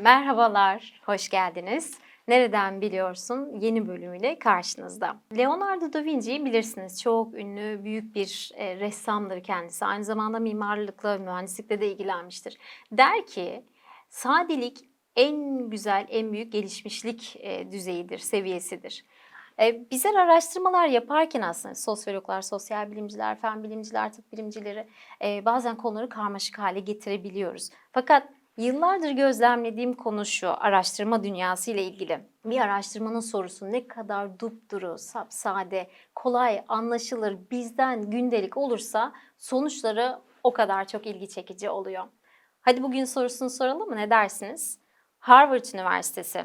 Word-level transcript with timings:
Merhabalar, 0.00 1.00
hoş 1.06 1.28
geldiniz. 1.28 1.98
Nereden 2.28 2.80
biliyorsun 2.80 3.60
yeni 3.60 3.88
bölümüyle 3.88 4.38
karşınızda. 4.38 5.16
Leonardo 5.36 5.92
da 5.92 6.04
Vinci'yi 6.04 6.44
bilirsiniz. 6.44 7.02
Çok 7.02 7.34
ünlü, 7.34 7.84
büyük 7.84 8.14
bir 8.14 8.50
e, 8.54 8.76
ressamdır 8.76 9.42
kendisi. 9.42 9.84
Aynı 9.84 10.04
zamanda 10.04 10.38
mimarlıkla, 10.38 11.18
mühendislikle 11.18 11.80
de 11.80 11.92
ilgilenmiştir. 11.92 12.58
Der 12.92 13.26
ki, 13.26 13.64
sadelik 14.08 14.78
en 15.16 15.70
güzel, 15.70 16.06
en 16.08 16.32
büyük 16.32 16.52
gelişmişlik 16.52 17.36
e, 17.40 17.72
düzeyidir, 17.72 18.18
seviyesidir. 18.18 19.04
E, 19.60 19.90
bizler 19.90 20.14
araştırmalar 20.14 20.86
yaparken 20.86 21.40
aslında 21.40 21.74
sosyologlar, 21.74 22.42
sosyal 22.42 22.90
bilimciler, 22.90 23.40
fen 23.40 23.62
bilimciler, 23.62 24.12
tıp 24.12 24.32
bilimcileri 24.32 24.86
e, 25.24 25.44
bazen 25.44 25.76
konuları 25.76 26.08
karmaşık 26.08 26.58
hale 26.58 26.80
getirebiliyoruz. 26.80 27.70
Fakat 27.92 28.28
Yıllardır 28.60 29.10
gözlemlediğim 29.10 29.94
konu 29.94 30.26
şu, 30.26 30.48
araştırma 30.48 31.24
dünyası 31.24 31.70
ile 31.70 31.82
ilgili. 31.82 32.20
Bir 32.44 32.60
araştırmanın 32.60 33.20
sorusu 33.20 33.72
ne 33.72 33.88
kadar 33.88 34.38
dupduru, 34.38 34.98
sapsade, 34.98 35.90
kolay, 36.14 36.64
anlaşılır, 36.68 37.38
bizden 37.50 38.10
gündelik 38.10 38.56
olursa 38.56 39.12
sonuçları 39.38 40.18
o 40.44 40.52
kadar 40.52 40.86
çok 40.86 41.06
ilgi 41.06 41.28
çekici 41.28 41.70
oluyor. 41.70 42.04
Hadi 42.60 42.82
bugün 42.82 43.04
sorusunu 43.04 43.50
soralım 43.50 43.88
mı? 43.88 43.96
Ne 43.96 44.10
dersiniz? 44.10 44.78
Harvard 45.18 45.64
Üniversitesi. 45.74 46.44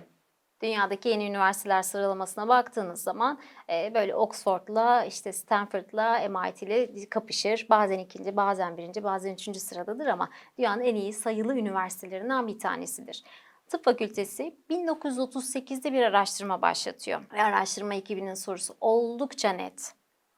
Dünyadaki 0.65 1.09
yeni 1.09 1.25
üniversiteler 1.27 1.81
sıralamasına 1.81 2.47
baktığınız 2.47 3.03
zaman 3.03 3.39
e, 3.69 3.91
böyle 3.95 4.15
Oxford'la, 4.15 5.05
işte 5.05 5.33
Stanford'la, 5.33 6.29
MIT'le 6.29 7.09
kapışır. 7.09 7.67
Bazen 7.69 7.99
ikinci, 7.99 8.35
bazen 8.35 8.77
birinci, 8.77 9.03
bazen 9.03 9.33
üçüncü 9.33 9.59
sıradadır 9.59 10.05
ama 10.05 10.29
dünyanın 10.57 10.81
en 10.81 10.95
iyi 10.95 11.13
sayılı 11.13 11.57
üniversitelerinden 11.57 12.47
bir 12.47 12.59
tanesidir. 12.59 13.23
Tıp 13.67 13.85
Fakültesi 13.85 14.55
1938'de 14.69 15.93
bir 15.93 16.03
araştırma 16.03 16.61
başlatıyor. 16.61 17.21
Ve 17.33 17.43
araştırma 17.43 17.93
ekibinin 17.93 18.33
sorusu 18.33 18.75
oldukça 18.81 19.49
net. 19.49 19.93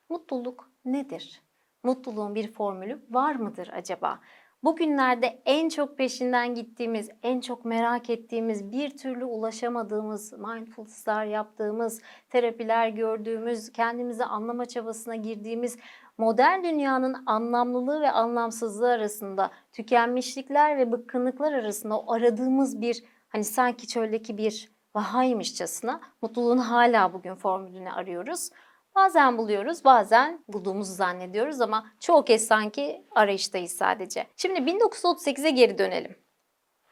Mutluluk 0.09 0.71
nedir? 0.85 1.41
Mutluluğun 1.83 2.35
bir 2.35 2.51
formülü 2.51 3.05
var 3.09 3.35
mıdır 3.35 3.69
acaba? 3.73 4.19
Bugünlerde 4.63 5.41
en 5.45 5.69
çok 5.69 5.97
peşinden 5.97 6.55
gittiğimiz, 6.55 7.09
en 7.23 7.41
çok 7.41 7.65
merak 7.65 8.09
ettiğimiz, 8.09 8.71
bir 8.71 8.97
türlü 8.97 9.25
ulaşamadığımız, 9.25 10.33
mindfulness'lar 10.33 11.25
yaptığımız, 11.25 12.01
terapiler 12.29 12.89
gördüğümüz, 12.89 13.71
kendimizi 13.71 14.25
anlama 14.25 14.65
çabasına 14.65 15.15
girdiğimiz 15.15 15.77
modern 16.17 16.63
dünyanın 16.63 17.15
anlamlılığı 17.25 18.01
ve 18.01 18.11
anlamsızlığı 18.11 18.91
arasında, 18.91 19.51
tükenmişlikler 19.73 20.77
ve 20.77 20.91
bıkkınlıklar 20.91 21.53
arasında 21.53 21.99
o 21.99 22.13
aradığımız 22.13 22.81
bir 22.81 23.03
hani 23.29 23.43
sanki 23.43 23.87
çöldeki 23.87 24.37
bir 24.37 24.71
vahaymışçasına 24.95 26.01
mutluluğun 26.21 26.57
hala 26.57 27.13
bugün 27.13 27.35
formülünü 27.35 27.91
arıyoruz. 27.91 28.49
Bazen 28.97 29.37
buluyoruz, 29.37 29.85
bazen 29.85 30.43
bulduğumuzu 30.47 30.93
zannediyoruz 30.93 31.61
ama 31.61 31.87
çoğu 31.99 32.25
kez 32.25 32.47
sanki 32.47 33.05
arayıştayız 33.11 33.71
sadece. 33.71 34.27
Şimdi 34.37 34.59
1938'e 34.59 35.49
geri 35.49 35.77
dönelim. 35.77 36.15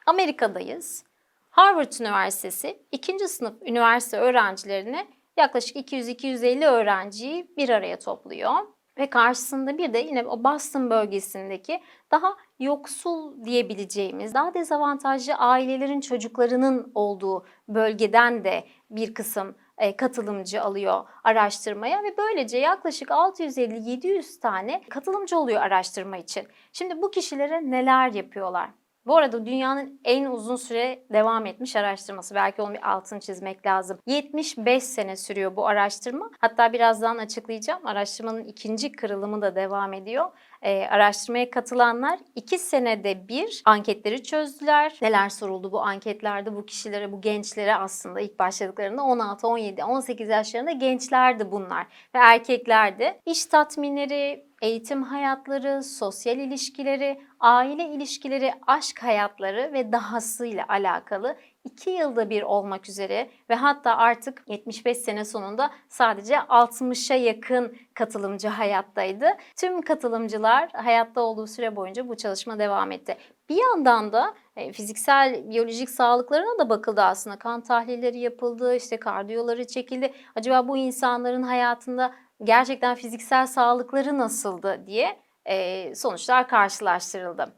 Amerika'dayız. 0.06 1.04
Harvard 1.50 1.94
Üniversitesi 2.00 2.80
ikinci 2.92 3.28
sınıf 3.28 3.62
üniversite 3.62 4.18
öğrencilerini 4.18 5.08
yaklaşık 5.38 5.76
200-250 5.76 6.68
öğrenciyi 6.68 7.52
bir 7.58 7.70
araya 7.70 8.00
topluyor. 8.00 8.56
Ve 8.98 9.10
karşısında 9.10 9.78
bir 9.78 9.94
de 9.94 9.98
yine 9.98 10.24
o 10.24 10.44
Boston 10.44 10.90
bölgesindeki 10.90 11.82
daha 12.12 12.36
yoksul 12.60 13.46
diyebileceğimiz, 13.46 14.34
daha 14.34 14.54
dezavantajlı 14.54 15.34
ailelerin 15.34 16.02
çocuklarının 16.02 16.92
olduğu 16.96 17.46
bölgeden 17.68 18.44
de 18.44 18.64
bir 18.90 19.14
kısım 19.14 19.56
katılımcı 19.98 20.62
alıyor 20.62 21.06
araştırmaya 21.24 22.04
ve 22.04 22.18
böylece 22.18 22.58
yaklaşık 22.58 23.10
650-700 23.10 24.40
tane 24.40 24.82
katılımcı 24.90 25.38
oluyor 25.38 25.62
araştırma 25.62 26.18
için. 26.18 26.48
Şimdi 26.74 27.02
bu 27.02 27.12
kişilere 27.12 27.72
neler 27.72 28.12
yapıyorlar? 28.14 28.70
Bu 29.06 29.18
arada 29.18 29.46
dünyanın 29.46 30.00
en 30.06 30.26
uzun 30.26 30.56
süre 30.56 31.04
devam 31.14 31.46
etmiş 31.46 31.76
araştırması. 31.76 32.36
Belki 32.36 32.62
onun 32.62 32.74
bir 32.74 32.92
altını 32.92 33.20
çizmek 33.20 33.66
lazım. 33.66 34.00
75 34.06 34.84
sene 34.84 35.16
sürüyor 35.16 35.56
bu 35.56 35.68
araştırma. 35.68 36.30
Hatta 36.40 36.74
birazdan 36.74 37.18
açıklayacağım. 37.18 37.86
Araştırmanın 37.86 38.44
ikinci 38.44 38.92
kırılımı 38.92 39.42
da 39.42 39.56
devam 39.56 39.94
ediyor. 39.94 40.26
Ee, 40.62 40.88
araştırmaya 40.88 41.50
katılanlar 41.50 42.20
2 42.36 42.58
senede 42.58 43.28
bir 43.28 43.62
anketleri 43.66 44.24
çözdüler. 44.24 44.94
Neler 45.02 45.30
soruldu 45.30 45.72
bu 45.72 45.82
anketlerde 45.82 46.56
bu 46.56 46.66
kişilere, 46.66 47.12
bu 47.12 47.22
gençlere 47.22 47.76
aslında 47.76 48.20
ilk 48.20 48.40
başladıklarında 48.40 49.04
16, 49.04 49.48
17, 49.48 49.84
18 49.84 50.30
yaşlarında 50.30 50.72
gençlerdi 50.72 51.52
bunlar. 51.52 51.84
Ve 52.16 52.20
erkeklerdi. 52.20 53.20
İş 53.26 53.46
tatminleri, 53.46 54.45
eğitim 54.62 55.04
hayatları, 55.04 55.84
sosyal 55.84 56.38
ilişkileri, 56.38 57.22
aile 57.40 57.86
ilişkileri, 57.86 58.54
aşk 58.68 59.04
hayatları 59.04 59.74
ve 59.74 59.92
dahasıyla 59.92 60.66
alakalı 60.68 61.36
2 61.64 61.90
yılda 61.90 62.30
bir 62.30 62.42
olmak 62.42 62.90
üzere 62.90 63.30
ve 63.50 63.56
hatta 63.56 63.98
artık 63.98 64.44
75 64.48 64.98
sene 64.98 65.26
sonunda 65.26 65.72
sadece 65.90 66.36
60'a 66.36 67.16
yakın 67.16 67.78
katılımcı 67.94 68.48
hayattaydı. 68.48 69.26
Tüm 69.56 69.82
katılımcılar 69.82 70.70
hayatta 70.74 71.22
olduğu 71.22 71.48
süre 71.48 71.76
boyunca 71.76 72.08
bu 72.08 72.18
çalışma 72.18 72.60
devam 72.60 72.92
etti. 72.92 73.18
Bir 73.50 73.58
yandan 73.58 74.12
da 74.12 74.34
e, 74.56 74.72
fiziksel, 74.72 75.50
biyolojik 75.50 75.90
sağlıklarına 75.90 76.60
da 76.60 76.70
bakıldı 76.70 77.02
aslında. 77.02 77.36
Kan 77.36 77.62
tahlilleri 77.62 78.20
yapıldı, 78.20 78.76
işte 78.76 78.98
kardiyoları 79.00 79.68
çekildi. 79.68 80.14
Acaba 80.36 80.68
bu 80.68 80.78
insanların 80.78 81.44
hayatında 81.44 82.14
gerçekten 82.44 82.96
fiziksel 82.96 83.48
sağlıkları 83.48 84.18
nasıldı 84.18 84.84
diye 84.88 85.20
e, 85.46 85.96
sonuçlar 85.96 86.48
karşılaştırıldı. 86.48 87.56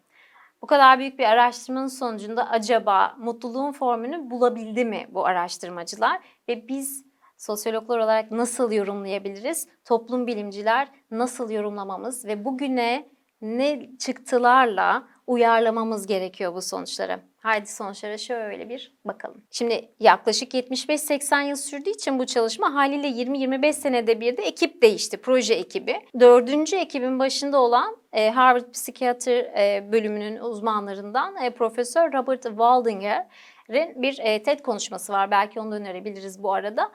Bu 0.61 0.67
kadar 0.67 0.99
büyük 0.99 1.19
bir 1.19 1.23
araştırmanın 1.23 1.87
sonucunda 1.87 2.49
acaba 2.49 3.15
mutluluğun 3.19 3.71
formülünü 3.71 4.29
bulabildi 4.29 4.85
mi 4.85 5.07
bu 5.09 5.25
araştırmacılar 5.25 6.21
ve 6.47 6.67
biz 6.67 7.05
sosyologlar 7.37 7.97
olarak 7.97 8.31
nasıl 8.31 8.71
yorumlayabiliriz? 8.71 9.67
Toplum 9.85 10.27
bilimciler 10.27 10.87
nasıl 11.11 11.49
yorumlamamız 11.49 12.25
ve 12.25 12.45
bugüne 12.45 13.09
ne 13.41 13.97
çıktılarla 13.99 15.07
uyarlamamız 15.27 16.07
gerekiyor 16.07 16.53
bu 16.53 16.61
sonuçları. 16.61 17.19
Haydi 17.37 17.67
sonuçlara 17.67 18.17
şöyle 18.17 18.69
bir 18.69 18.95
bakalım. 19.05 19.43
Şimdi 19.51 19.89
yaklaşık 19.99 20.53
75-80 20.53 21.47
yıl 21.47 21.55
sürdüğü 21.55 21.89
için 21.89 22.19
bu 22.19 22.25
çalışma 22.25 22.73
haliyle 22.73 23.07
20-25 23.07 23.73
senede 23.73 24.21
bir 24.21 24.37
de 24.37 24.43
ekip 24.43 24.81
değişti, 24.81 25.17
proje 25.17 25.53
ekibi. 25.53 26.01
Dördüncü 26.19 26.75
ekibin 26.75 27.19
başında 27.19 27.59
olan 27.61 27.97
e, 28.13 28.29
Harvard 28.29 28.71
Psikiyatri 28.71 29.51
e, 29.57 29.91
bölümünün 29.91 30.37
uzmanlarından 30.37 31.35
e, 31.35 31.49
Profesör 31.49 32.13
Robert 32.13 32.43
Waldinger'in 32.43 34.01
bir 34.01 34.15
TED 34.15 34.59
konuşması 34.59 35.13
var. 35.13 35.31
Belki 35.31 35.59
onu 35.59 35.71
da 35.71 35.75
önerebiliriz 35.75 36.43
bu 36.43 36.53
arada. 36.53 36.91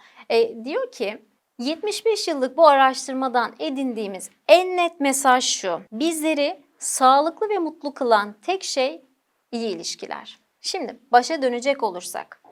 Diyor 0.65 0.93
ki 0.93 1.19
75 1.59 2.29
yıllık 2.29 2.57
bu 2.57 2.69
araştırmadan 2.69 3.55
edindiğimiz 3.59 4.31
en 4.49 4.77
net 4.77 5.01
mesaj 5.01 5.45
şu. 5.45 5.81
Bizleri 5.93 6.61
sağlıklı 6.79 7.49
ve 7.49 7.59
mutlu 7.59 7.95
kılan 7.95 8.35
tek 8.47 8.65
şey 8.65 9.03
iyi 9.53 9.77
ilişkiler. 9.77 10.39
Şimdi 10.61 11.01
başa 11.13 11.43
dönecek 11.43 11.83
olursak, 11.83 12.43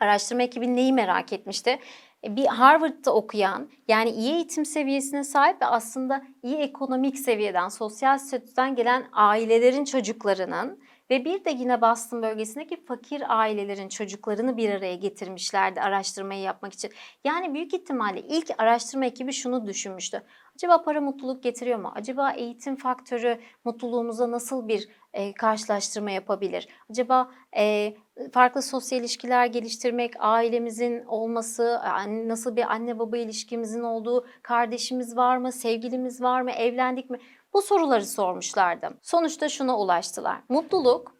araştırma 0.00 0.42
ekibi 0.42 0.76
neyi 0.76 0.92
merak 0.92 1.32
etmişti? 1.32 1.78
E, 2.24 2.36
bir 2.36 2.46
Harvard'da 2.46 3.14
okuyan, 3.14 3.70
yani 3.88 4.10
iyi 4.10 4.34
eğitim 4.34 4.64
seviyesine 4.64 5.24
sahip 5.24 5.62
ve 5.62 5.66
aslında 5.66 6.22
iyi 6.42 6.56
ekonomik 6.56 7.18
seviyeden, 7.18 7.68
sosyal 7.68 8.18
statüden 8.18 8.74
gelen 8.74 9.08
ailelerin 9.12 9.84
çocuklarının 9.84 10.82
ve 11.10 11.24
bir 11.24 11.44
de 11.44 11.50
yine 11.50 11.80
Boston 11.80 12.22
bölgesindeki 12.22 12.84
fakir 12.84 13.38
ailelerin 13.38 13.88
çocuklarını 13.88 14.56
bir 14.56 14.70
araya 14.70 14.94
getirmişlerdi 14.94 15.80
araştırmayı 15.80 16.40
yapmak 16.40 16.72
için. 16.72 16.90
Yani 17.24 17.54
büyük 17.54 17.74
ihtimalle 17.74 18.20
ilk 18.20 18.50
araştırma 18.58 19.06
ekibi 19.06 19.32
şunu 19.32 19.66
düşünmüştü. 19.66 20.22
Acaba 20.54 20.82
para 20.82 21.00
mutluluk 21.00 21.42
getiriyor 21.42 21.78
mu? 21.78 21.92
Acaba 21.94 22.30
eğitim 22.30 22.76
faktörü 22.76 23.40
mutluluğumuza 23.64 24.30
nasıl 24.30 24.68
bir 24.68 24.88
e, 25.16 25.34
karşılaştırma 25.34 26.10
yapabilir? 26.10 26.68
Acaba 26.90 27.30
e, 27.56 27.94
farklı 28.32 28.62
sosyal 28.62 29.00
ilişkiler 29.00 29.46
geliştirmek, 29.46 30.12
ailemizin 30.18 31.04
olması, 31.04 31.80
nasıl 32.26 32.56
bir 32.56 32.72
anne 32.72 32.98
baba 32.98 33.16
ilişkimizin 33.16 33.82
olduğu, 33.82 34.26
kardeşimiz 34.42 35.16
var 35.16 35.36
mı, 35.36 35.52
sevgilimiz 35.52 36.22
var 36.22 36.42
mı, 36.42 36.50
evlendik 36.50 37.10
mi? 37.10 37.18
Bu 37.52 37.62
soruları 37.62 38.06
sormuşlardı. 38.06 38.98
Sonuçta 39.02 39.48
şuna 39.48 39.78
ulaştılar. 39.78 40.38
Mutluluk 40.48 41.14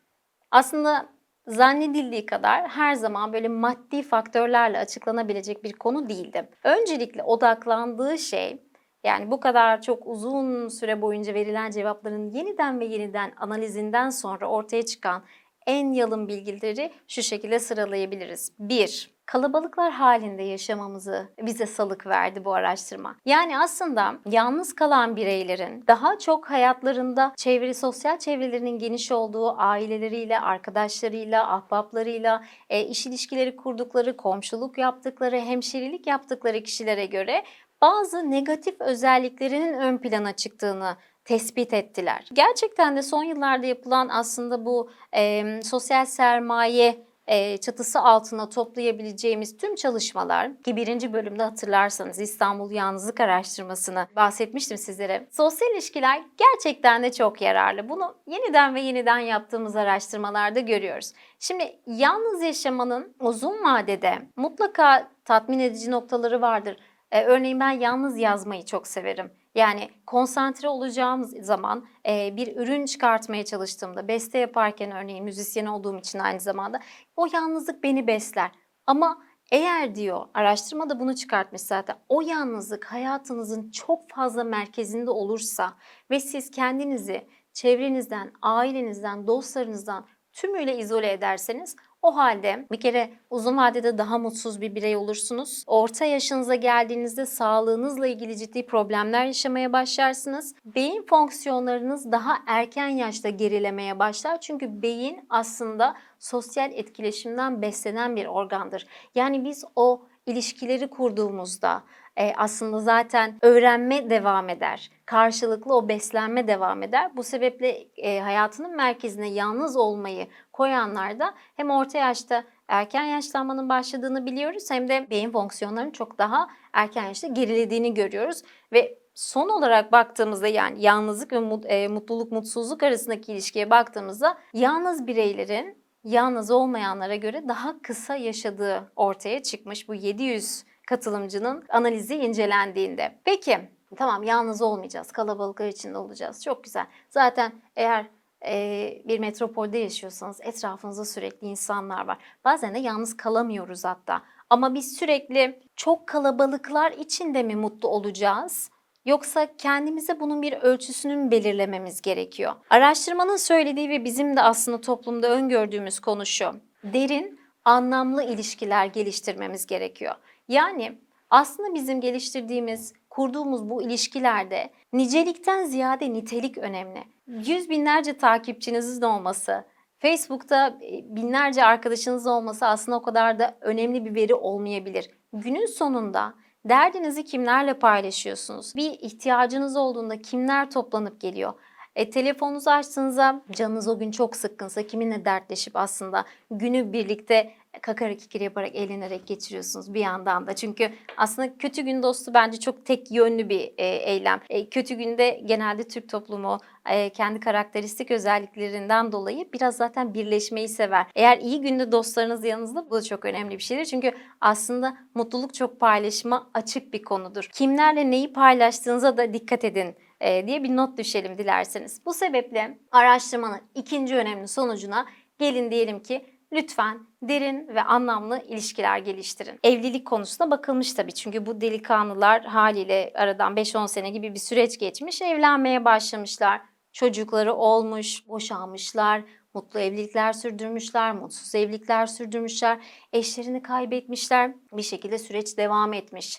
aslında 0.50 1.08
zannedildiği 1.46 2.26
kadar 2.26 2.68
her 2.68 2.94
zaman 2.94 3.32
böyle 3.32 3.48
maddi 3.48 4.02
faktörlerle 4.02 4.78
açıklanabilecek 4.78 5.64
bir 5.64 5.72
konu 5.72 6.08
değildi. 6.08 6.50
Öncelikle 6.64 7.22
odaklandığı 7.22 8.18
şey 8.18 8.65
yani 9.06 9.30
bu 9.30 9.40
kadar 9.40 9.82
çok 9.82 10.06
uzun 10.06 10.68
süre 10.68 11.02
boyunca 11.02 11.34
verilen 11.34 11.70
cevapların 11.70 12.30
yeniden 12.30 12.80
ve 12.80 12.84
yeniden 12.84 13.32
analizinden 13.36 14.10
sonra 14.10 14.46
ortaya 14.48 14.84
çıkan 14.84 15.22
en 15.66 15.92
yalın 15.92 16.28
bilgileri 16.28 16.92
şu 17.08 17.22
şekilde 17.22 17.58
sıralayabiliriz. 17.58 18.52
1. 18.58 19.16
Kalabalıklar 19.26 19.92
halinde 19.92 20.42
yaşamamızı 20.42 21.28
bize 21.42 21.66
salık 21.66 22.06
verdi 22.06 22.44
bu 22.44 22.54
araştırma. 22.54 23.16
Yani 23.24 23.58
aslında 23.58 24.14
yalnız 24.30 24.74
kalan 24.74 25.16
bireylerin 25.16 25.84
daha 25.86 26.18
çok 26.18 26.50
hayatlarında 26.50 27.32
çevre, 27.36 27.74
sosyal 27.74 28.18
çevrelerinin 28.18 28.78
geniş 28.78 29.12
olduğu 29.12 29.58
aileleriyle, 29.58 30.40
arkadaşlarıyla, 30.40 31.54
ahbaplarıyla, 31.54 32.44
e, 32.70 32.84
iş 32.84 33.06
ilişkileri 33.06 33.56
kurdukları, 33.56 34.16
komşuluk 34.16 34.78
yaptıkları, 34.78 35.40
hemşerilik 35.40 36.06
yaptıkları 36.06 36.62
kişilere 36.62 37.06
göre 37.06 37.44
bazı 37.80 38.30
negatif 38.30 38.80
özelliklerinin 38.80 39.74
ön 39.74 39.98
plana 39.98 40.32
çıktığını 40.32 40.96
tespit 41.24 41.72
ettiler. 41.72 42.28
Gerçekten 42.32 42.96
de 42.96 43.02
son 43.02 43.24
yıllarda 43.24 43.66
yapılan 43.66 44.08
aslında 44.08 44.64
bu 44.64 44.90
e, 45.16 45.44
sosyal 45.62 46.06
sermaye 46.06 47.06
e, 47.26 47.56
çatısı 47.56 48.00
altına 48.00 48.48
toplayabileceğimiz 48.48 49.56
tüm 49.56 49.74
çalışmalar 49.74 50.62
ki 50.62 50.76
birinci 50.76 51.12
bölümde 51.12 51.42
hatırlarsanız 51.42 52.18
İstanbul 52.18 52.70
Yalnızlık 52.70 53.20
Araştırmasını 53.20 54.06
bahsetmiştim 54.16 54.78
sizlere. 54.78 55.26
Sosyal 55.30 55.70
ilişkiler 55.70 56.22
gerçekten 56.36 57.02
de 57.02 57.12
çok 57.12 57.40
yararlı. 57.42 57.88
Bunu 57.88 58.14
yeniden 58.26 58.74
ve 58.74 58.80
yeniden 58.80 59.18
yaptığımız 59.18 59.76
araştırmalarda 59.76 60.60
görüyoruz. 60.60 61.12
Şimdi 61.38 61.78
yalnız 61.86 62.42
yaşamanın 62.42 63.14
uzun 63.20 63.64
vadede 63.64 64.18
mutlaka 64.36 65.08
tatmin 65.24 65.58
edici 65.58 65.90
noktaları 65.90 66.40
vardır. 66.40 66.76
Ee, 67.12 67.24
örneğin 67.24 67.60
ben 67.60 67.70
yalnız 67.70 68.18
yazmayı 68.18 68.64
çok 68.64 68.86
severim. 68.86 69.32
Yani 69.54 69.90
konsantre 70.06 70.68
olacağım 70.68 71.24
zaman 71.24 71.86
e, 72.08 72.36
bir 72.36 72.56
ürün 72.56 72.86
çıkartmaya 72.86 73.44
çalıştığımda, 73.44 74.08
beste 74.08 74.38
yaparken 74.38 74.90
örneğin 74.90 75.24
müzisyen 75.24 75.66
olduğum 75.66 75.98
için 75.98 76.18
aynı 76.18 76.40
zamanda 76.40 76.80
o 77.16 77.26
yalnızlık 77.32 77.82
beni 77.82 78.06
besler. 78.06 78.50
Ama 78.86 79.22
eğer 79.52 79.94
diyor 79.94 80.26
araştırma 80.34 80.90
da 80.90 81.00
bunu 81.00 81.14
çıkartmış 81.14 81.62
zaten 81.62 81.96
o 82.08 82.20
yalnızlık 82.20 82.84
hayatınızın 82.84 83.70
çok 83.70 84.10
fazla 84.10 84.44
merkezinde 84.44 85.10
olursa 85.10 85.74
ve 86.10 86.20
siz 86.20 86.50
kendinizi 86.50 87.26
çevrenizden, 87.52 88.32
ailenizden, 88.42 89.26
dostlarınızdan 89.26 90.06
tümüyle 90.32 90.78
izole 90.78 91.12
ederseniz 91.12 91.76
o 92.06 92.16
halde 92.16 92.66
bir 92.72 92.80
kere 92.80 93.10
uzun 93.30 93.56
vadede 93.56 93.98
daha 93.98 94.18
mutsuz 94.18 94.60
bir 94.60 94.74
birey 94.74 94.96
olursunuz. 94.96 95.64
Orta 95.66 96.04
yaşınıza 96.04 96.54
geldiğinizde 96.54 97.26
sağlığınızla 97.26 98.06
ilgili 98.06 98.36
ciddi 98.36 98.66
problemler 98.66 99.24
yaşamaya 99.24 99.72
başlarsınız. 99.72 100.54
Beyin 100.64 101.06
fonksiyonlarınız 101.06 102.12
daha 102.12 102.38
erken 102.46 102.88
yaşta 102.88 103.28
gerilemeye 103.28 103.98
başlar. 103.98 104.40
Çünkü 104.40 104.82
beyin 104.82 105.26
aslında 105.30 105.96
sosyal 106.18 106.72
etkileşimden 106.72 107.62
beslenen 107.62 108.16
bir 108.16 108.26
organdır. 108.26 108.86
Yani 109.14 109.44
biz 109.44 109.64
o 109.76 110.02
ilişkileri 110.26 110.90
kurduğumuzda 110.90 111.82
e, 112.18 112.32
aslında 112.36 112.80
zaten 112.80 113.38
öğrenme 113.42 114.10
devam 114.10 114.48
eder. 114.48 114.90
Karşılıklı 115.06 115.74
o 115.74 115.88
beslenme 115.88 116.48
devam 116.48 116.82
eder. 116.82 117.16
Bu 117.16 117.22
sebeple 117.22 117.86
e, 117.96 118.20
hayatının 118.20 118.76
merkezine 118.76 119.28
yalnız 119.28 119.76
olmayı 119.76 120.26
koyanlar 120.52 121.18
da 121.18 121.34
hem 121.56 121.70
orta 121.70 121.98
yaşta 121.98 122.44
erken 122.68 123.04
yaşlanmanın 123.04 123.68
başladığını 123.68 124.26
biliyoruz 124.26 124.70
hem 124.70 124.88
de 124.88 125.06
beyin 125.10 125.32
fonksiyonlarının 125.32 125.90
çok 125.90 126.18
daha 126.18 126.48
erken 126.72 127.04
yaşta 127.04 127.26
gerilediğini 127.26 127.94
görüyoruz 127.94 128.42
ve 128.72 128.98
son 129.14 129.48
olarak 129.48 129.92
baktığımızda 129.92 130.48
yani 130.48 130.82
yalnızlık 130.82 131.32
ve 131.32 131.68
e, 131.68 131.88
mutluluk 131.88 132.32
mutsuzluk 132.32 132.82
arasındaki 132.82 133.32
ilişkiye 133.32 133.70
baktığımızda 133.70 134.38
yalnız 134.52 135.06
bireylerin 135.06 135.86
yalnız 136.04 136.50
olmayanlara 136.50 137.16
göre 137.16 137.48
daha 137.48 137.82
kısa 137.82 138.16
yaşadığı 138.16 138.92
ortaya 138.96 139.42
çıkmış 139.42 139.88
bu 139.88 139.94
700 139.94 140.64
katılımcının 140.86 141.64
analizi 141.68 142.14
incelendiğinde. 142.14 143.18
Peki 143.24 143.58
tamam 143.96 144.22
yalnız 144.22 144.62
olmayacağız, 144.62 145.12
kalabalıklar 145.12 145.68
içinde 145.68 145.98
olacağız. 145.98 146.44
Çok 146.44 146.64
güzel. 146.64 146.86
Zaten 147.10 147.52
eğer 147.76 148.06
e, 148.46 149.02
bir 149.04 149.18
metropolde 149.18 149.78
yaşıyorsanız 149.78 150.40
etrafınızda 150.40 151.04
sürekli 151.04 151.46
insanlar 151.46 152.06
var. 152.06 152.18
Bazen 152.44 152.74
de 152.74 152.78
yalnız 152.78 153.16
kalamıyoruz 153.16 153.84
hatta. 153.84 154.22
Ama 154.50 154.74
biz 154.74 154.96
sürekli 154.96 155.60
çok 155.76 156.06
kalabalıklar 156.06 156.92
içinde 156.92 157.42
mi 157.42 157.56
mutlu 157.56 157.88
olacağız? 157.88 158.70
Yoksa 159.04 159.48
kendimize 159.58 160.20
bunun 160.20 160.42
bir 160.42 160.52
ölçüsünü 160.52 161.16
mü 161.16 161.30
belirlememiz 161.30 162.02
gerekiyor? 162.02 162.52
Araştırmanın 162.70 163.36
söylediği 163.36 163.88
ve 163.90 164.04
bizim 164.04 164.36
de 164.36 164.42
aslında 164.42 164.80
toplumda 164.80 165.30
öngördüğümüz 165.30 166.00
konu 166.00 166.26
şu. 166.26 166.52
Derin, 166.84 167.40
anlamlı 167.64 168.22
ilişkiler 168.22 168.86
geliştirmemiz 168.86 169.66
gerekiyor. 169.66 170.14
Yani 170.48 170.98
aslında 171.30 171.74
bizim 171.74 172.00
geliştirdiğimiz, 172.00 172.92
kurduğumuz 173.10 173.70
bu 173.70 173.82
ilişkilerde 173.82 174.70
nicelikten 174.92 175.64
ziyade 175.64 176.12
nitelik 176.12 176.58
önemli. 176.58 177.04
Yüz 177.26 177.70
binlerce 177.70 178.16
takipçinizin 178.18 179.02
olması, 179.02 179.64
Facebook'ta 179.98 180.68
e, 180.68 181.16
binlerce 181.16 181.64
arkadaşınız 181.64 182.26
olması 182.26 182.66
aslında 182.66 182.98
o 182.98 183.02
kadar 183.02 183.38
da 183.38 183.56
önemli 183.60 184.04
bir 184.04 184.14
veri 184.14 184.34
olmayabilir. 184.34 185.10
Günün 185.32 185.66
sonunda 185.66 186.34
derdinizi 186.64 187.24
kimlerle 187.24 187.74
paylaşıyorsunuz? 187.74 188.76
Bir 188.76 188.90
ihtiyacınız 188.90 189.76
olduğunda 189.76 190.22
kimler 190.22 190.70
toplanıp 190.70 191.20
geliyor? 191.20 191.52
E, 191.96 192.10
telefonunuzu 192.10 192.70
açtığınızda 192.70 193.42
canınız 193.50 193.88
o 193.88 193.98
gün 193.98 194.10
çok 194.10 194.36
sıkkınsa 194.36 194.86
kiminle 194.86 195.24
dertleşip 195.24 195.76
aslında 195.76 196.24
günü 196.50 196.92
birlikte 196.92 197.52
kakara 197.82 198.16
kikir 198.16 198.40
yaparak 198.40 198.74
eğlenerek 198.74 199.26
geçiriyorsunuz 199.26 199.94
bir 199.94 200.00
yandan 200.00 200.46
da. 200.46 200.54
Çünkü 200.54 200.90
aslında 201.16 201.58
kötü 201.58 201.82
gün 201.82 202.02
dostu 202.02 202.34
bence 202.34 202.60
çok 202.60 202.86
tek 202.86 203.10
yönlü 203.10 203.48
bir 203.48 203.72
e, 203.78 203.86
eylem. 203.86 204.40
E, 204.50 204.68
kötü 204.68 204.94
günde 204.94 205.40
genelde 205.44 205.88
Türk 205.88 206.08
toplumu 206.08 206.58
e, 206.90 207.10
kendi 207.10 207.40
karakteristik 207.40 208.10
özelliklerinden 208.10 209.12
dolayı 209.12 209.52
biraz 209.52 209.76
zaten 209.76 210.14
birleşmeyi 210.14 210.68
sever. 210.68 211.06
Eğer 211.14 211.38
iyi 211.38 211.60
günde 211.60 211.92
dostlarınız 211.92 212.44
yanınızda 212.44 212.90
bu 212.90 212.94
da 212.94 213.02
çok 213.02 213.24
önemli 213.24 213.54
bir 213.58 213.62
şeydir. 213.62 213.84
Çünkü 213.84 214.12
aslında 214.40 214.96
mutluluk 215.14 215.54
çok 215.54 215.80
paylaşıma 215.80 216.50
açık 216.54 216.92
bir 216.92 217.02
konudur. 217.02 217.48
Kimlerle 217.52 218.10
neyi 218.10 218.32
paylaştığınıza 218.32 219.16
da 219.16 219.32
dikkat 219.32 219.64
edin 219.64 219.94
e, 220.20 220.46
diye 220.46 220.62
bir 220.62 220.76
not 220.76 220.98
düşelim 220.98 221.38
dilerseniz. 221.38 222.00
Bu 222.06 222.14
sebeple 222.14 222.78
araştırmanın 222.92 223.60
ikinci 223.74 224.16
önemli 224.16 224.48
sonucuna 224.48 225.06
gelin 225.38 225.70
diyelim 225.70 226.02
ki 226.02 226.35
lütfen 226.52 227.06
derin 227.22 227.68
ve 227.68 227.82
anlamlı 227.82 228.42
ilişkiler 228.48 228.98
geliştirin. 228.98 229.58
Evlilik 229.64 230.06
konusuna 230.06 230.50
bakılmış 230.50 230.92
tabii 230.92 231.14
çünkü 231.14 231.46
bu 231.46 231.60
delikanlılar 231.60 232.44
haliyle 232.44 233.12
aradan 233.14 233.54
5-10 233.54 233.88
sene 233.88 234.10
gibi 234.10 234.34
bir 234.34 234.38
süreç 234.38 234.78
geçmiş, 234.78 235.22
evlenmeye 235.22 235.84
başlamışlar. 235.84 236.60
Çocukları 236.92 237.54
olmuş, 237.54 238.28
boşanmışlar, 238.28 239.22
mutlu 239.54 239.80
evlilikler 239.80 240.32
sürdürmüşler, 240.32 241.14
mutsuz 241.14 241.54
evlilikler 241.54 242.06
sürdürmüşler, 242.06 242.78
eşlerini 243.12 243.62
kaybetmişler. 243.62 244.54
Bir 244.72 244.82
şekilde 244.82 245.18
süreç 245.18 245.58
devam 245.58 245.92
etmiş. 245.92 246.38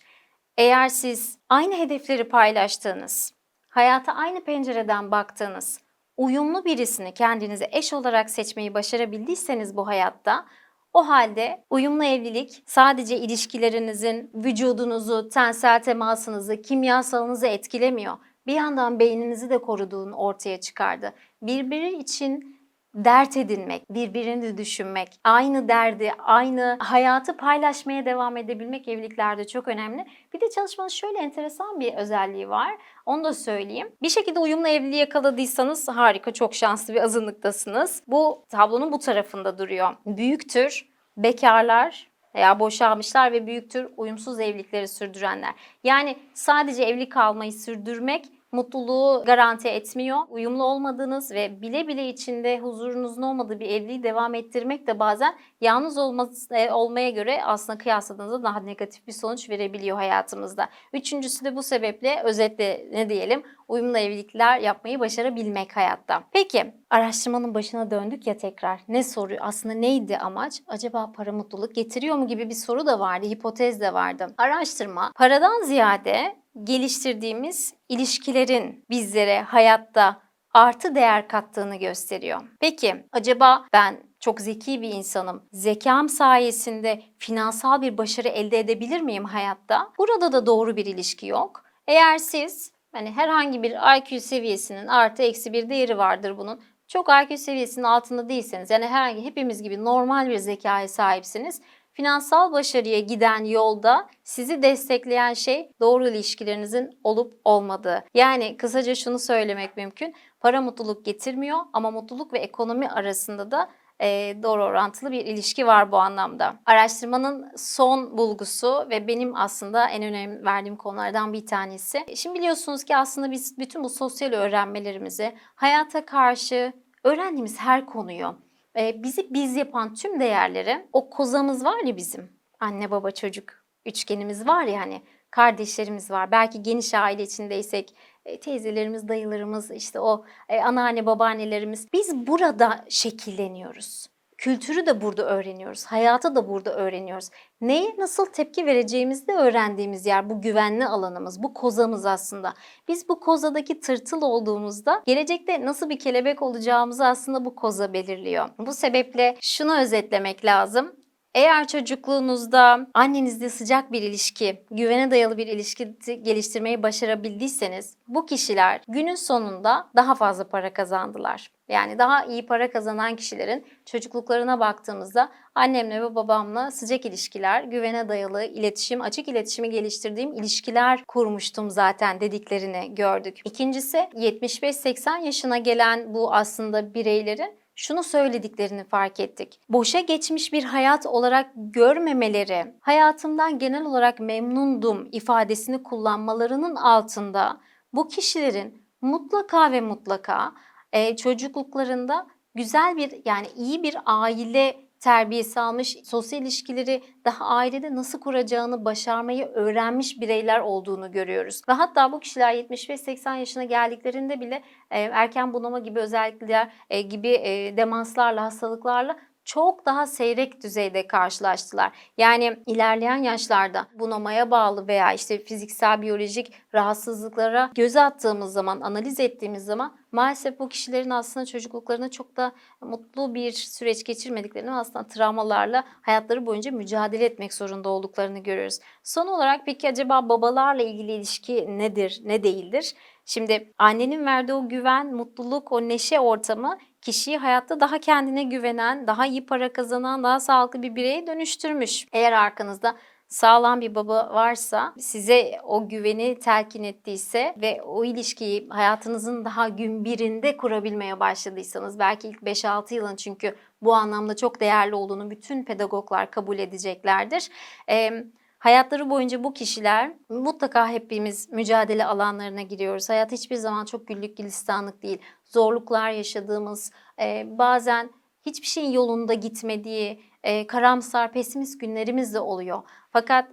Eğer 0.58 0.90
siz 0.90 1.40
aynı 1.50 1.76
hedefleri 1.78 2.30
paylaştığınız, 2.30 3.34
hayata 3.70 4.14
aynı 4.14 4.44
pencereden 4.44 5.12
baktığınız, 5.12 5.87
uyumlu 6.18 6.66
birisini 6.66 7.14
kendinize 7.14 7.70
eş 7.72 7.94
olarak 7.94 8.30
seçmeyi 8.30 8.74
başarabildiyseniz 8.74 9.78
bu 9.78 9.88
hayatta 9.88 10.46
o 10.94 11.08
halde 11.08 11.64
uyumlu 11.70 12.04
evlilik 12.04 12.64
sadece 12.66 13.18
ilişkilerinizin 13.18 14.32
vücudunuzu, 14.34 15.30
tensel 15.30 15.84
temasınızı, 15.84 16.62
kimyasalınızı 16.62 17.48
etkilemiyor. 17.48 18.18
Bir 18.48 18.54
yandan 18.54 19.00
beyninizi 19.00 19.50
de 19.50 19.58
koruduğunu 19.58 20.16
ortaya 20.16 20.60
çıkardı. 20.60 21.14
Birbiri 21.42 21.98
için 21.98 22.57
dert 22.96 23.38
edinmek, 23.38 23.90
birbirini 23.90 24.58
düşünmek, 24.58 25.10
aynı 25.24 25.68
derdi, 25.68 26.12
aynı 26.20 26.78
hayatı 26.80 27.38
paylaşmaya 27.38 28.06
devam 28.06 28.38
edebilmek 28.38 28.88
evliliklerde 28.88 29.48
çok 29.48 29.68
önemli. 29.68 30.06
Bir 30.34 30.42
de 30.42 30.50
çalışmanın 30.50 30.90
şöyle 30.90 31.18
enteresan 31.18 31.80
bir 31.80 31.94
özelliği 31.94 32.50
var. 32.50 32.72
Onu 33.06 33.24
da 33.24 33.34
söyleyeyim. 33.34 33.92
Bir 34.02 34.10
şekilde 34.10 34.40
uyumlu 34.40 34.68
evliliği 34.68 35.00
yakaladıysanız 35.00 35.88
harika, 35.88 36.34
çok 36.34 36.56
şanslı 36.56 36.94
bir 36.94 37.02
azınlıktasınız. 37.02 38.04
Bu 38.08 38.46
tablonun 38.50 38.92
bu 38.92 39.00
tarafında 39.00 39.58
duruyor. 39.58 39.96
Büyüktür, 40.06 40.90
bekarlar 41.18 42.10
veya 42.36 42.60
boşanmışlar 42.60 43.32
ve 43.32 43.48
büyüktür 43.48 43.88
uyumsuz 43.98 44.40
evlilikleri 44.40 44.88
sürdürenler. 44.88 45.54
Yani 45.84 46.18
sadece 46.34 46.84
evli 46.84 47.10
kalmayı 47.10 47.52
sürdürmek 47.52 48.26
mutluluğu 48.52 49.24
garanti 49.26 49.68
etmiyor. 49.68 50.18
Uyumlu 50.30 50.64
olmadığınız 50.64 51.32
ve 51.32 51.62
bile 51.62 51.88
bile 51.88 52.10
içinde 52.10 52.60
huzurunuzun 52.60 53.22
olmadığı 53.22 53.60
bir 53.60 53.70
evliliği 53.70 54.04
devam 54.04 54.36
ettirmek 54.36 54.88
de 54.88 55.00
bazen 55.00 55.36
yalnız 55.62 55.98
olması, 55.98 56.56
e, 56.56 56.72
olmaya 56.72 57.10
göre 57.10 57.44
aslında 57.44 57.78
kıyasladığınızda 57.78 58.44
daha 58.44 58.60
negatif 58.60 59.08
bir 59.08 59.12
sonuç 59.12 59.50
verebiliyor 59.50 59.98
hayatımızda. 59.98 60.70
Üçüncüsü 60.94 61.46
de 61.46 61.56
bu 61.56 61.64
sebeple 61.64 62.22
özetle 62.24 62.88
ne 62.92 63.10
diyelim 63.10 63.44
uyumlu 63.68 63.98
evlilikler 63.98 64.60
yapmayı 64.60 65.00
başarabilmek 65.00 65.78
hayatta. 65.78 66.24
Peki 66.32 66.74
araştırmanın 66.90 67.54
başına 67.54 67.92
döndük 67.92 68.28
ya 68.28 68.38
tekrar. 68.38 68.80
Ne 68.88 69.04
soruyor? 69.04 69.40
Aslında 69.44 69.76
neydi 69.76 70.18
amaç? 70.18 70.62
Acaba 70.68 71.12
para 71.16 71.32
mutluluk 71.32 71.76
getiriyor 71.76 72.16
mu 72.16 72.28
gibi 72.28 72.50
bir 72.50 72.56
soru 72.56 72.86
da 72.86 73.00
vardı, 73.00 73.26
hipotez 73.26 73.82
de 73.82 73.94
vardı. 73.94 74.28
Araştırma 74.38 75.12
paradan 75.16 75.64
ziyade 75.64 76.36
geliştirdiğimiz 76.64 77.74
ilişkilerin 77.90 78.86
bizlere 78.90 79.42
hayatta 79.42 80.22
artı 80.54 80.96
değer 80.96 81.28
kattığını 81.28 81.76
gösteriyor. 81.76 82.42
Peki 82.60 83.06
acaba 83.12 83.66
ben 83.74 84.08
çok 84.20 84.42
zeki 84.42 84.82
bir 84.82 84.90
insanım. 84.90 85.44
Zekam 85.52 86.10
sayesinde 86.10 87.02
finansal 87.18 87.82
bir 87.82 87.98
başarı 87.98 88.28
elde 88.28 88.60
edebilir 88.60 89.02
miyim 89.02 89.26
hayatta? 89.26 89.92
Burada 89.98 90.32
da 90.32 90.46
doğru 90.46 90.76
bir 90.76 90.86
ilişki 90.86 91.28
yok. 91.28 91.64
Eğer 91.88 92.18
siz 92.18 92.72
hani 92.92 93.12
herhangi 93.12 93.64
bir 93.64 93.98
IQ 93.98 94.22
seviyesinin 94.22 94.88
artı 94.88 95.24
eksi 95.24 95.54
bir 95.54 95.70
değeri 95.70 95.98
vardır 95.98 96.38
bunun. 96.38 96.62
Çok 96.88 97.08
IQ 97.10 97.38
seviyesinin 97.38 97.86
altında 97.86 98.30
değilseniz 98.30 98.70
yani 98.70 98.88
herhangi 98.88 99.26
hepimiz 99.26 99.64
gibi 99.64 99.84
normal 99.84 100.30
bir 100.30 100.38
zekaya 100.38 100.88
sahipsiniz. 100.88 101.62
Finansal 101.98 102.52
başarıya 102.52 103.00
giden 103.00 103.44
yolda 103.44 104.08
sizi 104.24 104.64
destekleyen 104.64 105.34
şey 105.34 105.72
doğru 105.80 106.08
ilişkilerinizin 106.08 107.00
olup 107.04 107.34
olmadığı. 107.46 108.04
Yani 108.14 108.58
kısaca 108.58 108.96
şunu 108.96 109.20
söylemek 109.20 109.78
mümkün. 109.78 110.16
Para 110.40 110.62
mutluluk 110.62 111.06
getirmiyor 111.06 111.60
ama 111.74 111.92
mutluluk 111.92 112.34
ve 112.34 112.40
ekonomi 112.40 112.90
arasında 112.90 113.52
da 113.52 113.70
e, 114.02 114.08
doğru 114.44 114.64
orantılı 114.64 115.12
bir 115.12 115.26
ilişki 115.26 115.68
var 115.68 115.92
bu 115.92 115.98
anlamda. 115.98 116.56
Araştırmanın 116.66 117.52
son 117.56 118.18
bulgusu 118.18 118.88
ve 118.90 119.08
benim 119.08 119.36
aslında 119.36 119.90
en 119.90 120.04
önem 120.04 120.46
verdiğim 120.46 120.76
konulardan 120.76 121.34
bir 121.34 121.46
tanesi. 121.46 122.06
Şimdi 122.16 122.40
biliyorsunuz 122.40 122.84
ki 122.84 122.98
aslında 122.98 123.32
biz 123.32 123.58
bütün 123.58 123.84
bu 123.84 123.90
sosyal 123.90 124.34
öğrenmelerimizi 124.34 125.36
hayata 125.56 126.06
karşı 126.06 126.74
öğrendiğimiz 127.04 127.60
her 127.60 127.86
konuyu 127.86 128.47
e, 128.78 129.04
bizi 129.04 129.34
biz 129.34 129.56
yapan 129.56 129.94
tüm 129.94 130.20
değerleri 130.20 130.88
o 130.94 131.10
kozamız 131.10 131.66
var 131.66 131.84
ya 131.86 131.98
bizim 131.98 132.30
anne 132.60 132.92
baba 132.92 133.12
çocuk 133.12 133.54
üçgenimiz 133.86 134.48
var 134.48 134.64
ya 134.64 134.82
hani 134.82 135.02
kardeşlerimiz 135.32 136.12
var. 136.12 136.32
Belki 136.32 136.64
geniş 136.64 136.94
aile 136.94 137.24
içindeysek 137.24 137.96
e, 138.26 138.40
teyzelerimiz, 138.40 139.08
dayılarımız, 139.08 139.72
işte 139.72 140.00
o 140.00 140.26
e, 140.50 140.62
anneanne, 140.62 141.06
babaannelerimiz. 141.06 141.94
Biz 141.94 142.28
burada 142.28 142.86
şekilleniyoruz. 142.90 144.08
Kültürü 144.38 144.86
de 144.86 145.02
burada 145.02 145.26
öğreniyoruz. 145.30 145.86
Hayatı 145.86 146.36
da 146.36 146.50
burada 146.50 146.76
öğreniyoruz. 146.76 147.30
Neye 147.62 147.96
nasıl 147.98 148.26
tepki 148.26 148.66
vereceğimizi 148.66 149.28
de 149.28 149.34
öğrendiğimiz 149.34 150.06
yer 150.06 150.30
bu 150.30 150.42
güvenli 150.42 150.86
alanımız, 150.86 151.44
bu 151.44 151.54
kozamız 151.54 152.06
aslında. 152.06 152.54
Biz 152.88 153.10
bu 153.10 153.20
kozadaki 153.20 153.80
tırtıl 153.80 154.22
olduğumuzda 154.22 155.02
gelecekte 155.06 155.66
nasıl 155.66 155.90
bir 155.90 156.00
kelebek 156.00 156.42
olacağımızı 156.42 157.06
aslında 157.06 157.46
bu 157.46 157.56
koza 157.56 157.94
belirliyor. 157.94 158.50
Bu 158.60 158.74
sebeple 158.74 159.38
şunu 159.42 159.80
özetlemek 159.80 160.46
lazım. 160.46 160.96
Eğer 161.38 161.68
çocukluğunuzda 161.68 162.88
annenizle 162.94 163.50
sıcak 163.50 163.92
bir 163.92 164.02
ilişki, 164.02 164.64
güvene 164.72 165.12
dayalı 165.12 165.38
bir 165.38 165.48
ilişki 165.48 165.96
geliştirmeyi 166.22 166.84
başarabildiyseniz 166.84 167.96
bu 168.08 168.26
kişiler 168.26 168.82
günün 168.88 169.16
sonunda 169.16 169.88
daha 169.96 170.16
fazla 170.16 170.48
para 170.50 170.74
kazandılar. 170.74 171.52
Yani 171.70 172.00
daha 172.00 172.26
iyi 172.26 172.46
para 172.46 172.72
kazanan 172.72 173.16
kişilerin 173.16 173.66
çocukluklarına 173.86 174.60
baktığımızda 174.60 175.30
annemle 175.56 176.02
ve 176.02 176.16
babamla 176.16 176.72
sıcak 176.72 177.06
ilişkiler, 177.06 177.64
güvene 177.64 178.10
dayalı 178.10 178.44
iletişim, 178.44 179.02
açık 179.02 179.28
iletişimi 179.28 179.70
geliştirdiğim 179.70 180.34
ilişkiler 180.34 181.04
kurmuştum 181.08 181.70
zaten 181.70 182.20
dediklerini 182.20 182.96
gördük. 182.96 183.42
İkincisi 183.46 183.98
75-80 183.98 185.26
yaşına 185.26 185.58
gelen 185.58 186.14
bu 186.14 186.34
aslında 186.34 186.94
bireylerin 186.94 187.67
şunu 187.78 188.04
söylediklerini 188.04 188.84
fark 188.84 189.20
ettik. 189.20 189.60
Boşa 189.70 190.00
geçmiş 190.00 190.54
bir 190.54 190.64
hayat 190.64 191.06
olarak 191.06 191.52
görmemeleri, 191.56 192.74
hayatımdan 192.80 193.60
genel 193.60 193.86
olarak 193.86 194.20
memnundum 194.20 195.10
ifadesini 195.12 195.84
kullanmalarının 195.84 196.76
altında 196.76 197.62
bu 197.94 198.08
kişilerin 198.08 198.84
mutlaka 199.02 199.72
ve 199.72 199.82
mutlaka 199.82 200.52
e, 200.94 201.16
çocukluklarında 201.16 202.28
güzel 202.56 202.98
bir 202.98 203.22
yani 203.26 203.48
iyi 203.56 203.84
bir 203.84 203.98
aile 204.06 204.87
terbiyesi 205.00 205.60
almış, 205.60 205.98
sosyal 206.04 206.42
ilişkileri 206.42 207.04
daha 207.26 207.46
ailede 207.46 207.96
nasıl 207.96 208.20
kuracağını 208.20 208.86
başarmayı 208.86 209.46
öğrenmiş 209.46 210.22
bireyler 210.22 210.60
olduğunu 210.60 211.12
görüyoruz. 211.12 211.62
Ve 211.70 211.74
hatta 211.74 212.12
bu 212.12 212.20
kişiler 212.20 212.54
75-80 212.56 213.38
yaşına 213.38 213.64
geldiklerinde 213.64 214.40
bile 214.40 214.64
e, 214.92 215.00
erken 215.00 215.54
bunama 215.54 215.80
gibi 215.80 216.00
özellikler 216.00 216.72
e, 216.90 217.02
gibi 217.02 217.30
e, 217.30 217.78
demanslarla, 217.78 218.44
hastalıklarla 218.44 219.18
çok 219.48 219.86
daha 219.86 220.08
seyrek 220.08 220.64
düzeyde 220.64 221.08
karşılaştılar. 221.08 221.92
Yani 222.18 222.60
ilerleyen 222.66 223.24
yaşlarda 223.24 223.88
bunamaya 224.00 224.52
bağlı 224.52 224.88
veya 224.88 225.14
işte 225.14 225.44
fiziksel 225.44 226.02
biyolojik 226.02 226.54
rahatsızlıklara 226.74 227.72
göz 227.76 227.96
attığımız 227.96 228.54
zaman, 228.54 228.82
analiz 228.82 229.20
ettiğimiz 229.20 229.66
zaman 229.66 229.98
maalesef 230.12 230.60
bu 230.60 230.70
kişilerin 230.70 231.10
aslında 231.10 231.46
çocukluklarında 231.46 232.12
çok 232.12 232.38
da 232.38 232.52
mutlu 232.82 233.36
bir 233.36 233.52
süreç 233.52 234.04
geçirmediklerini 234.04 234.72
aslında 234.72 235.08
travmalarla 235.08 235.84
hayatları 236.02 236.46
boyunca 236.46 236.72
mücadele 236.72 237.26
etmek 237.26 237.54
zorunda 237.54 237.90
olduklarını 237.90 238.40
görüyoruz. 238.40 238.80
Son 239.04 239.28
olarak 239.28 239.62
peki 239.66 239.90
acaba 239.90 240.30
babalarla 240.30 240.84
ilgili 240.84 241.12
ilişki 241.12 241.78
nedir, 241.78 242.22
ne 242.26 242.44
değildir? 242.44 242.94
Şimdi 243.30 243.74
annenin 243.78 244.26
verdiği 244.26 244.54
o 244.54 244.70
güven, 244.70 245.16
mutluluk, 245.16 245.72
o 245.72 245.82
neşe 245.82 246.20
ortamı 246.20 246.78
kişiyi 247.02 247.38
hayatta 247.38 247.80
daha 247.80 248.00
kendine 248.00 248.44
güvenen, 248.44 249.08
daha 249.08 249.26
iyi 249.26 249.46
para 249.46 249.74
kazanan, 249.74 250.24
daha 250.24 250.40
sağlıklı 250.40 250.82
bir 250.82 250.96
bireye 250.96 251.28
dönüştürmüş. 251.28 252.06
Eğer 252.14 252.32
arkanızda 252.32 252.96
sağlam 253.28 253.82
bir 253.82 253.96
baba 253.96 254.30
varsa, 254.34 254.94
size 255.00 255.60
o 255.64 255.90
güveni 255.90 256.40
telkin 256.40 256.84
ettiyse 256.84 257.56
ve 257.62 257.82
o 257.82 258.06
ilişkiyi 258.06 258.68
hayatınızın 258.70 259.46
daha 259.46 259.70
gün 259.70 260.06
birinde 260.06 260.58
kurabilmeye 260.58 261.20
başladıysanız, 261.20 262.00
belki 262.00 262.28
ilk 262.28 262.42
5-6 262.42 262.94
yılın 262.94 263.16
çünkü 263.16 263.56
bu 263.82 263.94
anlamda 263.94 264.36
çok 264.36 264.60
değerli 264.60 264.96
olduğunu 264.96 265.30
bütün 265.30 265.64
pedagoglar 265.64 266.32
kabul 266.32 266.60
edeceklerdir. 266.60 267.50
Ee, 267.90 268.24
Hayatları 268.60 269.10
boyunca 269.10 269.44
bu 269.44 269.54
kişiler 269.54 270.14
mutlaka 270.30 270.90
hepimiz 270.90 271.50
mücadele 271.50 272.06
alanlarına 272.06 272.62
giriyoruz. 272.62 273.10
Hayat 273.10 273.32
hiçbir 273.32 273.56
zaman 273.56 273.86
çok 273.86 274.08
güllük 274.08 274.38
gülistanlık 274.38 275.04
değil. 275.04 275.22
Zorluklar 275.46 276.12
yaşadığımız, 276.12 276.92
e, 277.22 277.46
bazen 277.58 278.10
hiçbir 278.46 278.68
şeyin 278.68 278.92
yolunda 278.92 279.34
gitmediği, 279.34 280.20
e, 280.44 280.68
karamsar, 280.68 281.32
pesimist 281.32 281.80
günlerimiz 281.80 282.34
de 282.34 282.40
oluyor. 282.40 282.84
Fakat 283.12 283.50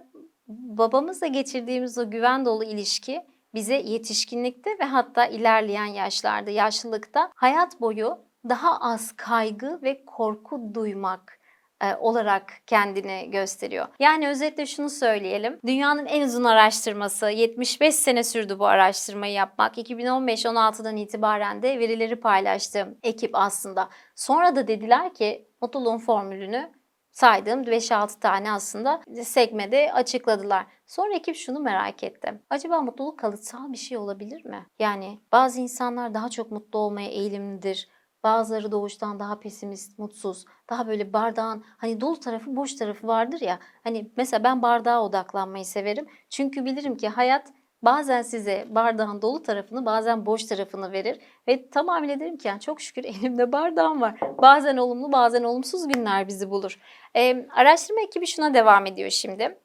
babamızla 0.47 1.27
geçirdiğimiz 1.27 1.97
o 1.97 2.11
güven 2.11 2.45
dolu 2.45 2.63
ilişki 2.63 3.21
bize 3.53 3.75
yetişkinlikte 3.75 4.69
ve 4.79 4.83
hatta 4.83 5.25
ilerleyen 5.25 5.85
yaşlarda, 5.85 6.51
yaşlılıkta 6.51 7.31
hayat 7.35 7.81
boyu 7.81 8.17
daha 8.49 8.79
az 8.79 9.11
kaygı 9.11 9.79
ve 9.83 10.05
korku 10.05 10.73
duymak 10.73 11.34
e, 11.83 11.95
olarak 11.95 12.53
kendini 12.67 13.31
gösteriyor. 13.31 13.87
Yani 13.99 14.27
özetle 14.27 14.65
şunu 14.65 14.89
söyleyelim. 14.89 15.59
Dünyanın 15.65 16.05
en 16.05 16.21
uzun 16.21 16.43
araştırması 16.43 17.29
75 17.29 17.95
sene 17.95 18.23
sürdü 18.23 18.59
bu 18.59 18.65
araştırmayı 18.65 19.33
yapmak. 19.33 19.77
2015-16'dan 19.77 20.95
itibaren 20.95 21.61
de 21.61 21.79
verileri 21.79 22.15
paylaştı 22.15 22.97
ekip 23.03 23.31
aslında. 23.33 23.89
Sonra 24.15 24.55
da 24.55 24.67
dediler 24.67 25.13
ki 25.13 25.47
mutluluğun 25.61 25.97
formülünü 25.97 26.71
saydığım 27.11 27.63
5-6 27.63 28.19
tane 28.19 28.51
aslında 28.51 29.01
sekmede 29.23 29.93
açıkladılar. 29.93 30.65
Sonra 30.85 31.15
ekip 31.15 31.35
şunu 31.35 31.59
merak 31.59 32.03
etti. 32.03 32.41
Acaba 32.49 32.81
mutluluk 32.81 33.19
kalıtsal 33.19 33.71
bir 33.71 33.77
şey 33.77 33.97
olabilir 33.97 34.45
mi? 34.45 34.65
Yani 34.79 35.19
bazı 35.31 35.61
insanlar 35.61 36.13
daha 36.13 36.29
çok 36.29 36.51
mutlu 36.51 36.79
olmaya 36.79 37.09
eğilimlidir. 37.09 37.89
Bazıları 38.25 38.71
doğuştan 38.71 39.19
daha 39.19 39.39
pesimist, 39.39 39.99
mutsuz, 39.99 40.45
daha 40.69 40.87
böyle 40.87 41.13
bardağın 41.13 41.63
hani 41.77 42.01
dolu 42.01 42.19
tarafı, 42.19 42.55
boş 42.55 42.73
tarafı 42.73 43.07
vardır 43.07 43.41
ya. 43.41 43.59
Hani 43.83 44.11
mesela 44.17 44.43
ben 44.43 44.61
bardağa 44.61 45.03
odaklanmayı 45.03 45.65
severim. 45.65 46.07
Çünkü 46.29 46.65
bilirim 46.65 46.97
ki 46.97 47.09
hayat 47.09 47.53
bazen 47.81 48.21
size 48.21 48.65
bardağın 48.69 49.21
dolu 49.21 49.43
tarafını 49.43 49.85
bazen 49.85 50.25
boş 50.25 50.43
tarafını 50.43 50.91
verir. 50.91 51.19
Ve 51.47 51.69
tamamıyla 51.69 52.19
derim 52.19 52.37
ki 52.37 52.47
yani 52.47 52.59
çok 52.59 52.81
şükür 52.81 53.03
elimde 53.05 53.51
bardağım 53.51 54.01
var. 54.01 54.19
Bazen 54.41 54.77
olumlu 54.77 55.11
bazen 55.11 55.43
olumsuz 55.43 55.87
günler 55.87 56.27
bizi 56.27 56.49
bulur. 56.49 56.79
Ee, 57.15 57.47
araştırma 57.55 58.01
ekibi 58.01 58.27
şuna 58.27 58.53
devam 58.53 58.85
ediyor 58.85 59.09
şimdi. 59.09 59.59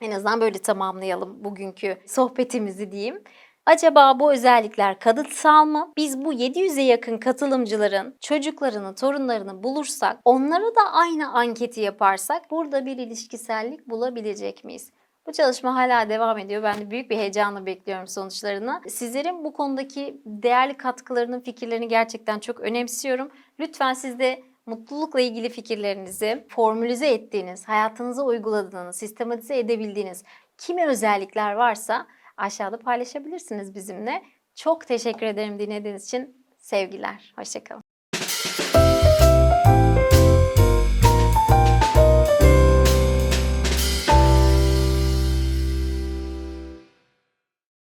En 0.00 0.10
azından 0.10 0.40
böyle 0.40 0.58
tamamlayalım 0.58 1.44
bugünkü 1.44 1.98
sohbetimizi 2.06 2.92
diyeyim. 2.92 3.22
Acaba 3.68 4.20
bu 4.20 4.32
özellikler 4.32 4.98
kalıtsal 4.98 5.64
mı? 5.64 5.92
Biz 5.96 6.24
bu 6.24 6.32
700'e 6.32 6.82
yakın 6.82 7.18
katılımcıların 7.18 8.16
çocuklarını, 8.20 8.94
torunlarını 8.94 9.62
bulursak, 9.62 10.18
onlara 10.24 10.74
da 10.74 10.92
aynı 10.92 11.32
anketi 11.32 11.80
yaparsak 11.80 12.50
burada 12.50 12.86
bir 12.86 12.96
ilişkisellik 12.96 13.88
bulabilecek 13.88 14.64
miyiz? 14.64 14.92
Bu 15.26 15.32
çalışma 15.32 15.74
hala 15.74 16.08
devam 16.08 16.38
ediyor. 16.38 16.62
Ben 16.62 16.80
de 16.80 16.90
büyük 16.90 17.10
bir 17.10 17.16
heyecanla 17.16 17.66
bekliyorum 17.66 18.06
sonuçlarını. 18.06 18.80
Sizlerin 18.88 19.44
bu 19.44 19.52
konudaki 19.52 20.22
değerli 20.26 20.76
katkılarının, 20.76 21.40
fikirlerini 21.40 21.88
gerçekten 21.88 22.38
çok 22.38 22.60
önemsiyorum. 22.60 23.30
Lütfen 23.60 23.92
siz 23.92 24.18
de 24.18 24.42
mutlulukla 24.66 25.20
ilgili 25.20 25.48
fikirlerinizi 25.48 26.46
formülize 26.48 27.08
ettiğiniz, 27.08 27.68
hayatınıza 27.68 28.22
uyguladığınız, 28.22 28.96
sistematize 28.96 29.58
edebildiğiniz 29.58 30.24
kimi 30.58 30.86
özellikler 30.86 31.52
varsa 31.52 32.06
aşağıda 32.38 32.78
paylaşabilirsiniz 32.78 33.74
bizimle. 33.74 34.22
Çok 34.54 34.86
teşekkür 34.86 35.26
ederim 35.26 35.58
dinlediğiniz 35.58 36.04
için. 36.04 36.46
Sevgiler. 36.58 37.32
Hoşçakalın. 37.36 37.87